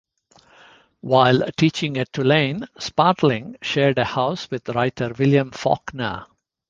While 1.01 1.43
teaching 1.57 1.97
at 1.97 2.11
Tulane, 2.11 2.61
Spratling 2.79 3.57
shared 3.61 3.99
a 3.99 4.03
house 4.05 4.49
with 4.49 4.67
writer 4.69 5.13
William 5.15 5.51
Faulkner. 5.51 6.25